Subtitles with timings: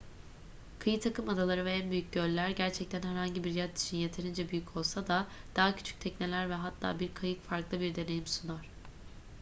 [0.79, 5.27] kıyı takımadaları ve en büyük göller gerçekten herhangi bir yat için yeterince büyük olsa da
[5.55, 8.69] daha küçük tekneler ve hatta bir kayık farklı bir deneyim sunar